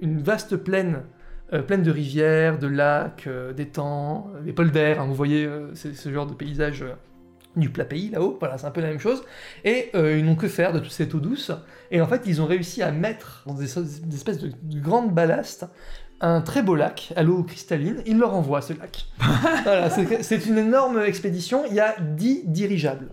[0.00, 1.02] une vaste plaine,
[1.52, 6.12] euh, pleine de rivières, de lacs, euh, d'étangs, euh, des polders, hein, vous voyez, ce
[6.12, 6.84] genre de paysage
[7.56, 9.24] du plat pays là-haut, voilà, c'est un peu la même chose.
[9.64, 11.50] Et euh, ils n'ont que faire de toute cette eau douce.
[11.90, 15.12] Et en fait, ils ont réussi à mettre dans des, des espèces de, de grandes
[15.12, 15.66] ballasts
[16.20, 18.02] un très beau lac à l'eau cristalline.
[18.06, 19.06] Ils leur envoient ce lac.
[19.64, 21.62] voilà, c'est une énorme expédition.
[21.68, 23.08] Il y a 10 dirigeables.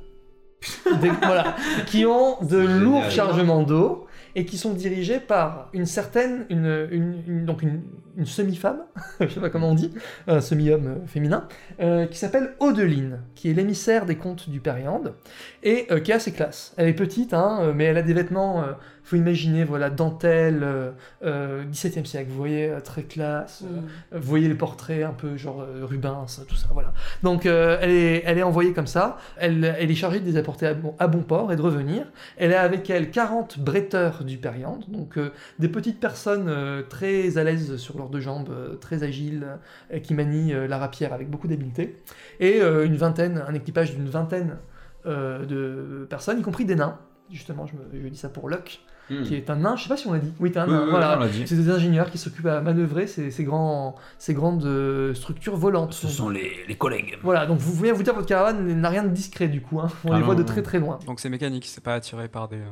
[1.02, 1.56] Des- voilà,
[1.88, 7.24] qui ont de lourds chargements d'eau et qui sont dirigés par une certaine, une, une-
[7.28, 7.82] une- donc une,
[8.18, 8.80] une semi-femme,
[9.20, 9.92] je sais pas comment on dit,
[10.28, 11.48] un semi-homme euh, féminin,
[11.80, 15.14] euh, qui s'appelle Odeline, qui est l'émissaire des contes du Périande
[15.64, 16.74] et euh, qui est assez classe.
[16.78, 18.72] Elle est petite, hein, mais elle a des vêtements, euh,
[19.04, 20.92] faut imaginer, voilà, dentelle, euh,
[21.24, 23.62] euh, 17e siècle, vous voyez, très classe.
[23.62, 24.18] Mm.
[24.18, 26.94] vous voyez les portraits un peu genre Rubens, tout ça, voilà.
[27.24, 30.68] Donc elle, est, elle est envoyée comme ça, elle, elle est chargée de les apporter
[30.68, 32.06] à bon, à bon port et de revenir.
[32.38, 35.20] Elle a avec elle 40 bretteurs du Périande, donc
[35.60, 36.52] des petites personnes
[36.90, 39.46] très à l'aise sur deux jambes, euh, très agiles,
[39.94, 42.02] euh, qui manient euh, la rapière avec beaucoup d'habileté,
[42.40, 44.58] et une vingtaine, un équipage d'une vingtaine
[45.06, 46.98] de personnes, y compris des nains.
[47.32, 49.22] Justement, je, me, je dis ça pour Locke, Hmm.
[49.22, 50.34] qui est un nain, je sais pas si on l'a dit.
[50.40, 51.18] Oui, t'es un Oui, nain, oui, voilà.
[51.18, 51.44] on l'a dit.
[51.46, 55.94] C'est des ingénieurs qui s'occupent à manœuvrer ces, ces, grands, ces grandes euh, structures volantes.
[55.94, 57.20] Ce sont les, les collègues.
[57.22, 59.90] Voilà, donc vous voulez vous dire votre caravane n'a rien de discret du coup, hein.
[60.06, 60.52] on Ah les voit non, de non.
[60.52, 60.98] très très loin.
[61.06, 62.66] Donc c'est mécanique, c'est pas attiré par des, euh,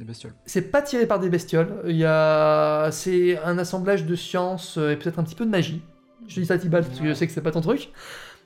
[0.00, 0.32] des bestioles.
[0.46, 2.88] C'est pas tiré par des bestioles, il y a...
[2.90, 5.82] c'est un assemblage de science euh, et peut-être un petit peu de magie.
[6.26, 7.90] Je dis ça à Tibalt parce que je sais que c'est pas ton truc.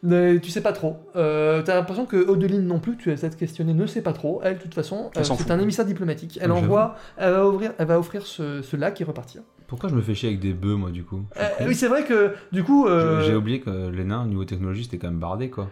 [0.03, 0.97] Mais tu sais pas trop.
[1.17, 4.41] Euh, T'as l'impression que Odeline non plus, tu as cette questionnée, ne sait pas trop.
[4.43, 6.39] Elle, de toute façon, euh, c'est un émissaire diplomatique.
[6.43, 9.43] Elle envoie, elle va, ouvrir, elle va offrir ce, ce lac et repartir.
[9.67, 11.23] Pourquoi je me fais chier avec des bœufs, moi, du coup?
[11.39, 12.87] Euh, oui, c'est vrai que du coup.
[13.25, 15.71] J'ai oublié que les nains, au niveau technologie, c'était quand même bardé, quoi.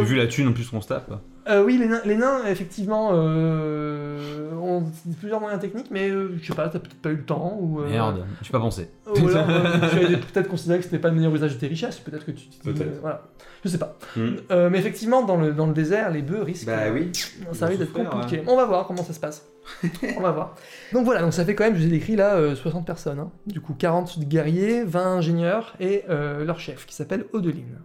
[0.00, 1.10] vu la thune en plus qu'on se tape.
[1.48, 4.84] Euh, oui, les nains, les nains, effectivement, euh, ont
[5.18, 7.80] plusieurs moyens techniques, mais euh, je sais pas, t'as peut-être pas eu le temps, ou...
[7.80, 8.88] euh, Merde, je suis pas pensé.
[9.06, 11.66] Ou alors, euh, tu avais peut-être considéré que c'était pas le meilleur usage de tes
[11.66, 12.46] richesses, peut-être que tu...
[12.66, 13.22] euh, voilà,
[13.64, 13.96] je sais pas.
[14.16, 14.36] Hmm.
[14.52, 16.66] Euh, mais effectivement, dans le, dans le désert, les bœufs risquent...
[16.66, 17.10] Bah oui.
[17.52, 18.42] Ça risque d'être compliqué.
[18.46, 19.46] On va voir comment ça se passe.
[20.16, 20.54] On va voir.
[20.92, 23.18] Donc voilà, donc ça fait quand même, je vous ai décrit là, euh, 60 personnes.
[23.20, 23.30] hein.
[23.46, 27.78] Du coup, 40 guerriers, 20 ingénieurs et euh, leur chef qui s'appelle Odeline.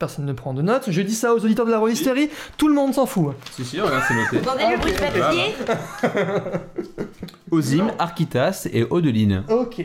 [0.00, 0.90] Personne ne prend de notes.
[0.90, 3.34] Je dis ça aux auditeurs de la Rollisterie, tout le monde s'en fout.
[3.52, 4.38] Si, si, regarde, c'est noté.
[4.38, 5.54] Vous entendez le bruit de papier
[7.50, 9.44] Ozim, Architas et Odeline.
[9.50, 9.84] Ok.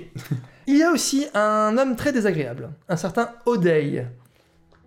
[0.67, 4.07] Il y a aussi un homme très désagréable, un certain Odei,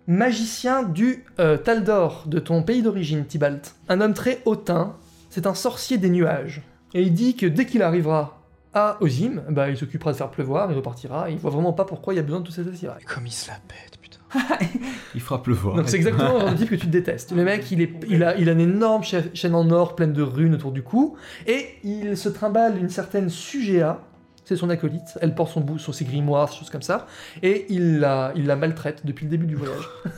[0.07, 3.75] magicien du euh, Taldor, de ton pays d'origine, Tibalt.
[3.87, 4.95] Un homme très hautain,
[5.29, 6.63] c'est un sorcier des nuages.
[6.95, 8.41] Et il dit que dès qu'il arrivera
[8.73, 11.85] à Ozim, bah, il s'occupera de faire pleuvoir, il repartira, et il voit vraiment pas
[11.85, 13.03] pourquoi il y a besoin de tout cet attirail.
[13.03, 13.98] Comme il se la pète,
[15.15, 15.75] Il fera pleuvoir.
[15.75, 17.31] Donc c'est exactement le genre de type que tu détestes.
[17.31, 20.13] Le mec, il, est, il, a, il a une énorme cha- chaîne en or pleine
[20.13, 21.15] de runes autour du cou,
[21.47, 24.01] et il se trimballe une certaine Sugea,
[24.45, 27.07] c'est son acolyte, elle porte son bout sur ses grimoires, choses comme ça,
[27.41, 29.87] et il la, il la maltraite depuis le début du voyage.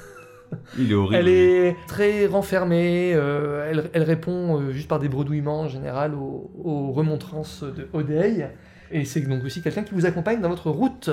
[0.77, 1.15] Il est horrible.
[1.15, 6.13] Elle est très renfermée, euh, elle, elle répond euh, juste par des bredouillements en général
[6.13, 8.49] aux, aux remontrances de Odei,
[8.91, 11.09] et c'est donc aussi quelqu'un qui vous accompagne dans votre route.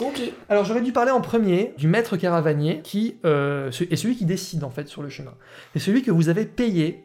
[0.00, 0.20] Ok.
[0.48, 4.64] Alors j'aurais dû parler en premier du maître caravanier qui euh, est celui qui décide
[4.64, 5.34] en fait sur le chemin.
[5.72, 7.04] C'est celui que vous avez payé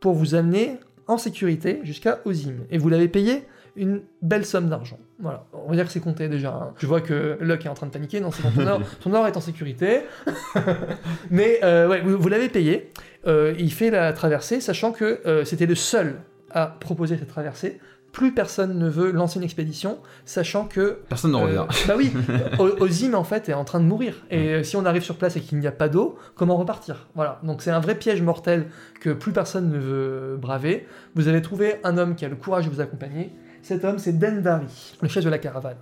[0.00, 0.78] pour vous amener
[1.08, 2.54] en sécurité jusqu'à Ozim.
[2.70, 3.44] Et vous l'avez payé
[3.76, 4.98] une belle somme d'argent.
[5.18, 6.50] Voilà, on va dire que c'est compté déjà.
[6.50, 6.74] hein.
[6.78, 9.12] Je vois que Luck est en train de paniquer, non c'est bon, ton or, ton
[9.14, 10.00] or est en sécurité.
[11.30, 12.90] Mais euh, ouais, vous, vous l'avez payé.
[13.26, 17.78] Euh, il fait la traversée, sachant que euh, c'était le seul à proposer cette traversée.
[18.16, 21.58] Plus personne ne veut lancer une expédition, sachant que Personne ne revient.
[21.58, 22.10] euh, bah oui,
[22.80, 24.24] Ozim en fait est en train de mourir.
[24.30, 27.08] Et si on arrive sur place et qu'il n'y a pas d'eau, comment repartir?
[27.14, 27.40] Voilà.
[27.42, 28.68] Donc c'est un vrai piège mortel
[29.02, 30.86] que plus personne ne veut braver.
[31.14, 33.32] Vous avez trouvé un homme qui a le courage de vous accompagner.
[33.60, 35.76] Cet homme, c'est Denvari, le chef de la caravane.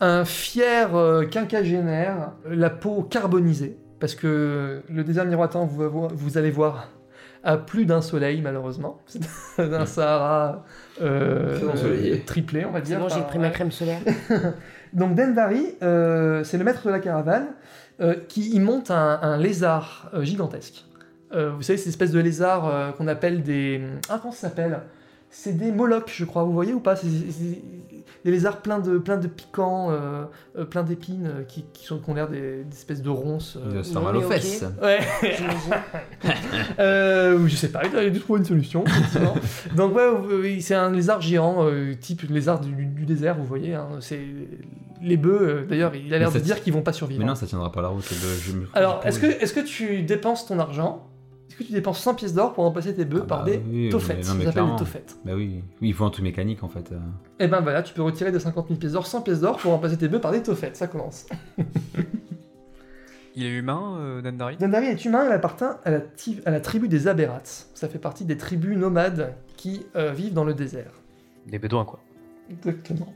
[0.00, 6.88] Un fier euh, quinquagénaire, la peau carbonisée, parce que le désert miroitant, vous allez voir,
[7.44, 8.98] a plus d'un soleil malheureusement.
[9.06, 10.64] C'est un Sahara
[11.02, 12.20] euh, ensoleillé.
[12.20, 12.98] triplé, on va C'est dire.
[13.00, 14.00] bon, j'ai pris ma crème solaire.
[14.92, 17.48] donc Denvari, euh, c'est le maître de la caravane,
[18.00, 20.84] euh, qui y monte un, un lézard euh, gigantesque.
[21.32, 23.80] Euh, vous savez, ces espèces de lézards euh, qu'on appelle des...
[24.08, 24.78] Ah, comment ça s'appelle?
[25.36, 26.94] C'est des molochs, je crois, vous voyez ou pas?
[26.94, 30.24] C'est des lézards pleins de, pleins de piquants, euh,
[30.56, 33.58] euh, pleins d'épines, euh, qui, qui, sont, qui ont l'air des, des espèces de ronces.
[33.58, 33.82] Euh.
[33.92, 34.64] non, mal aux fesses.
[34.80, 35.00] Ouais,
[36.78, 38.84] euh, je sais pas, il a dû trouver une solution.
[39.76, 40.08] Donc ouais,
[40.40, 43.74] oui, c'est un lézard géant, euh, type lézard du, du désert, vous voyez.
[43.74, 43.88] hein.
[44.00, 44.20] c'est
[45.02, 45.66] les bœufs.
[45.68, 47.20] D'ailleurs, il a l'air de ça- dire qu'ils vont pas survivre.
[47.20, 48.08] Mais non, ça tiendra pas la route.
[48.10, 51.06] le- je me- Alors, est-ce que, est que tu dépenses ton argent?
[51.48, 53.60] Est-ce que tu dépenses 100 pièces d'or pour remplacer tes bœufs Ah par bah des
[53.70, 55.16] oui, toffettes mais non, Ça mais s'appelle des toffettes.
[55.24, 56.90] Bah oui, oui, il faut un tout mécanique en fait.
[57.38, 59.70] Et ben voilà, tu peux retirer de 50 000 pièces d'or 100 pièces d'or pour
[59.72, 60.76] remplacer tes bœufs par des toffettes.
[60.76, 61.26] Ça commence.
[63.36, 66.60] Il est humain, euh, Dendari Dendari est humain, elle appartient à la, ti- à la
[66.60, 67.42] tribu des Aberrats.
[67.74, 70.92] Ça fait partie des tribus nomades qui euh, vivent dans le désert.
[71.48, 71.98] Des bédouins, quoi.
[72.48, 73.12] Exactement.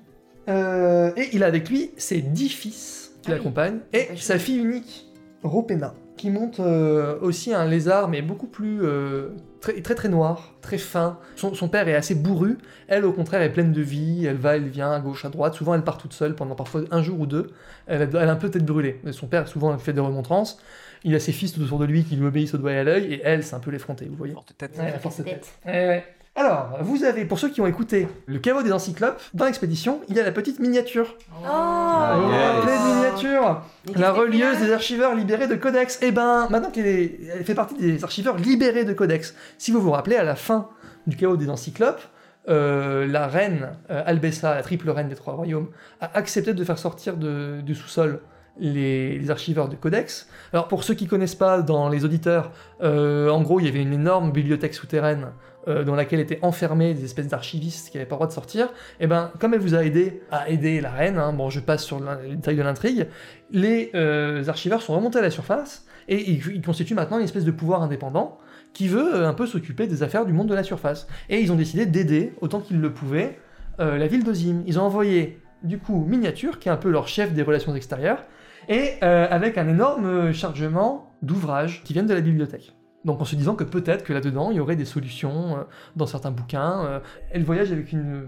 [0.49, 3.39] Euh, et il a avec lui ses dix fils qui Ah oui.
[3.39, 4.17] l'accompagnent et Vachement.
[4.17, 5.07] sa fille unique,
[5.45, 9.29] Ropena, qui monte euh, aussi un lézard, mais beaucoup plus euh,
[9.63, 11.19] très, très très noir, très fin.
[11.37, 14.57] Son, son père est assez bourru, elle au contraire est pleine de vie, elle va,
[14.57, 15.55] elle vient à gauche, à droite.
[15.55, 17.51] Souvent elle part toute seule pendant parfois un jour ou deux.
[17.87, 19.01] Elle, a- elle a un peu tête brûlée.
[19.13, 20.59] Son père souvent fait des remontrances.
[21.05, 22.85] Il a ses fils tout autour de lui qui lui obéissent au doigt et à
[22.85, 24.35] l'œil, et elle c'est un peu l'effrontée, vous voyez.
[24.35, 24.77] Forte tête.
[24.77, 25.41] Ouais, la force de Tête.
[25.43, 25.49] tête.
[25.65, 26.05] Ouais, ouais.
[26.39, 30.15] Alors, vous avez, pour ceux qui ont écouté le caveau des encyclopes, dans l'expédition, il
[30.15, 31.17] y a la petite miniature.
[31.33, 32.41] Oh yes.
[32.55, 33.63] rappelez de miniature
[33.97, 35.99] La relieuse des archiveurs libérés de Codex.
[36.01, 39.81] Eh ben, maintenant qu'elle est- elle fait partie des archiveurs libérés de Codex, si vous
[39.81, 40.69] vous rappelez, à la fin
[41.09, 42.03] du chaos des encyclopes,
[42.49, 45.67] euh, la reine euh, Albessa, la triple reine des trois royaumes,
[46.01, 48.21] a accepté de faire sortir de- du sous-sol
[48.61, 50.29] les, les archiveurs de Codex.
[50.53, 53.83] Alors pour ceux qui connaissent pas, dans les auditeurs, euh, en gros, il y avait
[53.83, 55.29] une énorme bibliothèque souterraine
[55.69, 58.69] euh, dans laquelle étaient enfermés des espèces d'archivistes qui n'avaient pas le droit de sortir.
[59.01, 61.85] Et ben, comme elle vous a aidé à aider la reine, hein, bon, je passe
[61.85, 63.07] sur les détails de l'intrigue,
[63.51, 67.51] les euh, archiveurs sont remontés à la surface et ils, constituent maintenant une espèce de
[67.51, 68.39] pouvoir indépendant
[68.73, 71.07] qui veut euh, un peu s'occuper des affaires du monde de la surface.
[71.29, 73.39] Et ils ont décidé d'aider, autant qu'ils le pouvaient,
[73.81, 74.63] euh, la ville d'Ozim.
[74.67, 78.25] Ils ont envoyé, du coup, Miniature, qui est un peu leur chef des relations extérieures,
[78.71, 82.75] et avec un énorme chargement d'ouvrages qui viennent de la bibliothèque.
[83.05, 85.63] Donc en se disant que peut-être que là-dedans, il y aurait des solutions euh,
[85.97, 86.85] dans certains bouquins.
[86.85, 87.01] euh.
[87.31, 88.27] elle voyage avec une,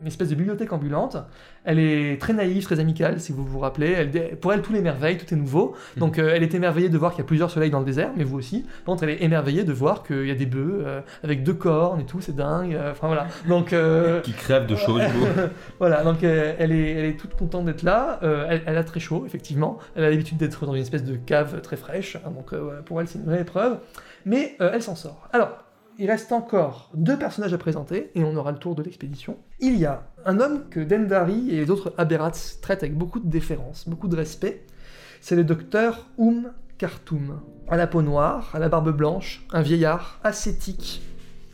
[0.00, 1.16] une espèce de bibliothèque ambulante.
[1.64, 3.90] Elle est très naïve, très amicale, si vous vous rappelez.
[3.92, 5.74] Elle, pour elle, tout est merveille, tout est nouveau.
[5.98, 8.10] Donc euh, elle est émerveillée de voir qu'il y a plusieurs soleils dans le désert,
[8.16, 8.62] mais vous aussi.
[8.84, 11.52] Par contre, elle est émerveillée de voir qu'il y a des bœufs euh, avec deux
[11.54, 12.74] cornes et tout, c'est dingue.
[12.74, 13.26] euh, Enfin voilà.
[13.46, 13.74] Donc...
[14.22, 15.26] Qui crève de chaud, du coup.
[15.78, 18.18] voilà, donc elle, est, elle est toute contente d'être là.
[18.22, 19.78] Elle, elle a très chaud, effectivement.
[19.96, 22.16] Elle a l'habitude d'être dans une espèce de cave très fraîche.
[22.16, 23.78] hein, donc pour elle, c'est une vraie épreuve.
[24.24, 25.28] Mais elle s'en sort.
[25.32, 25.64] Alors,
[26.00, 29.36] il reste encore deux personnages à présenter et on aura le tour de l'expédition.
[29.60, 32.32] Il y a un homme que Dendari et les autres Aberrats
[32.62, 34.64] traitent avec beaucoup de déférence, beaucoup de respect.
[35.20, 37.42] C'est le docteur Oum Khartoum.
[37.68, 41.02] À la peau noire, à la barbe blanche, un vieillard ascétique,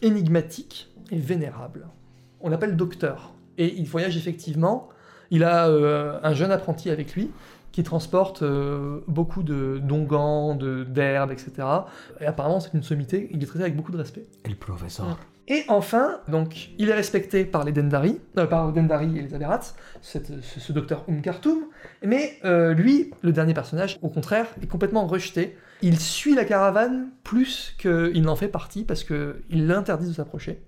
[0.00, 1.88] énigmatique et vénérable.
[2.40, 3.34] On l'appelle docteur.
[3.58, 4.90] Et il voyage effectivement.
[5.32, 7.32] Il a euh, un jeune apprenti avec lui
[7.76, 11.52] qui transporte euh, beaucoup de d'ongans, d'herbes, etc.
[12.22, 13.28] Et apparemment, c'est une sommité.
[13.32, 14.24] Il est traité avec beaucoup de respect.
[14.46, 15.18] Et le professeur.
[15.46, 19.60] Et enfin, donc, il est respecté par les Dendari, euh, par Dendari et les Aberrats,
[20.00, 21.66] ce, ce docteur Oum Khartoum,
[22.02, 25.54] mais euh, lui, le dernier personnage, au contraire, est complètement rejeté.
[25.82, 30.62] Il suit la caravane plus qu'il n'en fait partie parce qu'il l'interdit de s'approcher.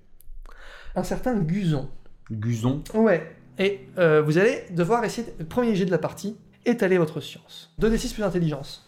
[0.94, 1.88] Un certain Guzon.
[2.30, 2.84] Guzon.
[2.92, 6.36] Ouais, et euh, vous allez devoir essayer, de- le premier jet de la partie,
[6.68, 7.70] étaler votre science.
[7.80, 8.84] 2d6 plus intelligence.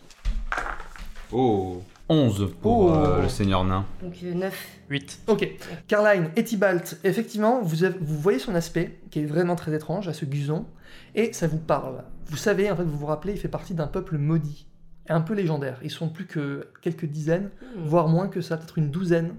[1.33, 1.83] Oh.
[2.09, 2.95] 11 pour Oh.
[2.95, 3.87] euh, le seigneur nain.
[4.03, 4.67] Donc euh, 9.
[4.91, 5.21] 8.
[5.29, 5.49] Ok.
[5.87, 10.09] Carline et Tybalt, effectivement, vous, avez- vous voyez son aspect, qui est vraiment très étrange,
[10.09, 10.67] à ce Guzon,
[11.15, 12.03] et ça vous parle.
[12.27, 14.67] Vous savez, en fait, vous vous rappelez, il fait partie d'un peuple maudit,
[15.09, 15.79] un peu légendaire.
[15.85, 19.35] Ils sont plus que quelques dizaines, voire moins que ça, peut-être une douzaine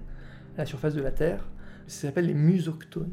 [0.56, 1.44] à la surface de la Terre.
[1.88, 3.12] Ça s'appelle les Musoctones.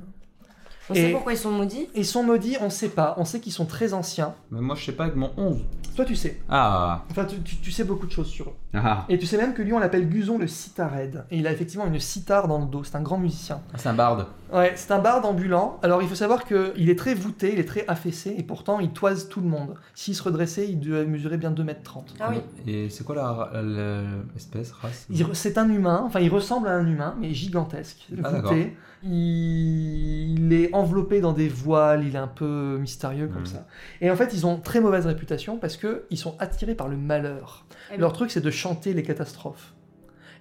[0.89, 1.87] On Et- sait pourquoi ils sont maudits?
[1.95, 3.13] Ils sont maudits, on sait pas.
[3.17, 4.33] On sait qu'ils sont très anciens.
[4.51, 5.59] Mais moi, je sais pas avec mon 11.
[5.95, 6.39] Toi, tu sais.
[6.49, 7.03] Ah.
[7.11, 8.53] Enfin, tu, tu- tu sais beaucoup de choses sur eux.
[8.73, 9.05] Ah.
[9.09, 11.25] Et tu sais même que lui, on l'appelle Guzon le Citared.
[11.31, 12.83] Et il a effectivement une cithare dans le dos.
[12.83, 13.61] C'est un grand musicien.
[13.73, 14.27] Ah, C'est un barde.
[14.53, 15.79] Ouais, c'est un barde ambulant.
[15.81, 18.91] Alors, il faut savoir qu'il est très voûté, il est très affaissé, et pourtant, il
[18.91, 19.75] toise tout le monde.
[19.95, 22.15] S'il se redressait, il devait mesurer bien 2m30.
[22.19, 22.37] Ah oui.
[22.67, 24.01] Et c'est quoi la- la-
[24.33, 25.07] l'espèce, race?
[25.33, 28.75] C'est un humain, enfin, il ressemble à un humain, mais gigantesque, Ah, voûté.
[29.03, 30.39] Il...
[30.39, 33.45] il est enveloppé dans des voiles, il est un peu mystérieux comme Mhm.
[33.47, 33.65] ça.
[34.01, 37.65] Et en fait, ils ont très mauvaise réputation parce qu'ils sont attirés par le malheur.
[37.91, 37.97] Oui.
[37.97, 39.73] Leur truc, c'est de chanter les catastrophes.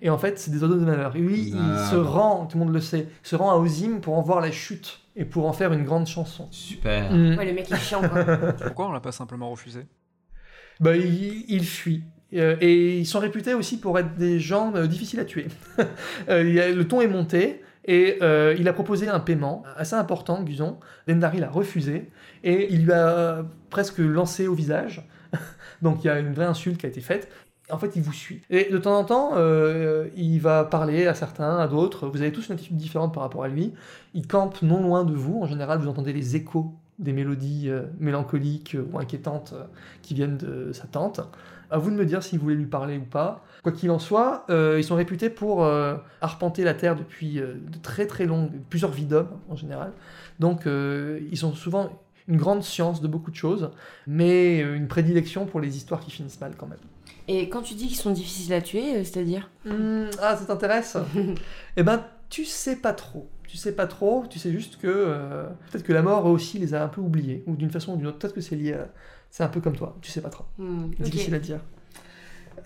[0.03, 1.17] Et en fait, c'est des oiseaux de malheur.
[1.17, 4.17] Et lui, il se rend, tout le monde le sait, se rend à Ozim pour
[4.17, 6.47] en voir la chute et pour en faire une grande chanson.
[6.53, 7.13] Super.
[7.13, 7.37] Mm.
[7.37, 8.25] Ouais, le mec est chiant quoi.
[8.65, 9.87] Pourquoi on l'a pas simplement refusé?
[10.81, 12.05] Bah, il, il fuit.
[12.35, 15.47] Euh, et ils sont réputés aussi pour être des gens euh, difficiles à tuer.
[16.29, 18.19] Euh, il y a- le ton est monté et
[18.59, 20.79] il a proposé un paiement assez important, Guzon.
[21.09, 22.11] Dendari l'a refusé
[22.45, 25.09] et il lui a presque lancé au visage.
[25.83, 27.29] Donc il y a une vraie insulte qui a été faite.
[27.71, 28.41] En fait, il vous suit.
[28.49, 32.09] Et de temps en temps, euh, il va parler à certains, à d'autres.
[32.09, 33.75] Vous avez tous une attitude différente par rapport à lui.
[34.15, 35.41] Il campe non loin de vous.
[35.43, 39.55] En général, vous entendez les échos des mélodies euh, mélancoliques euh, ou inquiétantes
[40.03, 41.21] qui viennent de sa tante.
[41.71, 43.45] À vous de me dire si vous voulez lui parler ou pas.
[43.63, 45.71] Quoi qu'il en soit, ils sont réputés pour
[46.23, 49.93] arpenter la Terre depuis de très très longues, plusieurs vies d'hommes en général.
[50.39, 51.91] Donc ils ont souvent
[52.27, 53.71] une grande science de beaucoup de choses,
[54.07, 56.79] mais une prédilection pour les histoires qui finissent mal quand même.
[57.29, 60.97] Et quand tu dis qu'ils sont difficiles à tuer, euh, c'est-à-dire Hmm, ah, ça t'intéresse
[61.77, 63.31] Eh ben, tu sais pas trop.
[63.47, 66.75] Tu sais pas trop, tu sais juste que euh, peut-être que la mort aussi les
[66.75, 68.89] a un peu oubliés, ou d'une façon ou d'une autre, peut-être que c'est lié à...
[69.31, 70.45] C'est un peu comme toi, tu sais pas trop.
[70.59, 70.89] Hmm.
[70.99, 71.61] Difficile à dire.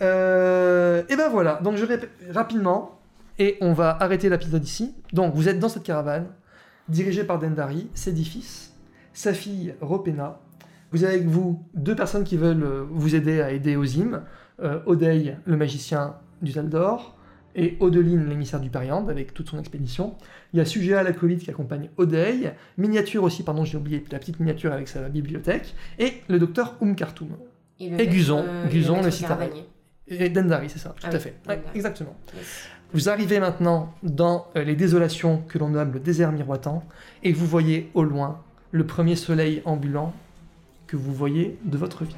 [0.01, 2.99] Euh, et ben voilà, donc je répète rapidement,
[3.39, 4.93] et on va arrêter l'épisode ici.
[5.11, 6.27] Donc vous êtes dans cette caravane,
[6.89, 8.73] dirigée par Dendari, ses dix fils,
[9.13, 10.39] sa fille Ropena.
[10.91, 14.23] Vous avez avec vous deux personnes qui veulent euh, vous aider à aider Ozim,
[14.61, 17.15] euh, Odeil, le magicien du Zaldor,
[17.55, 20.15] et Odeline, l'émissaire du Périande, avec toute son expédition.
[20.53, 24.39] Il y a Sugea, l'acolyte, qui accompagne Odeil, miniature aussi, pardon, j'ai oublié la petite
[24.39, 27.29] miniature avec sa bibliothèque, et le docteur Umkartum.
[27.79, 29.35] le Et maître, Guzon, euh, Guzon, le citadin.
[29.35, 29.65] caravanier.
[30.07, 31.35] Et Dendari, c'est ça, tout Ah à oui, fait.
[31.47, 32.15] Ouais, exactement.
[32.35, 32.67] Yes.
[32.91, 36.83] Vous arrivez maintenant dans euh, les désolations que l'on nomme le désert miroitant,
[37.23, 40.11] et vous voyez au loin le premier soleil ambulant
[40.87, 42.15] que vous voyez de votre vie.